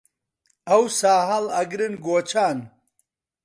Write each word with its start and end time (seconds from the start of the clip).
ئەوسا 0.69 1.13
هەڵ 1.29 1.45
ئەگرن 1.55 1.93
گۆچان 2.05 2.57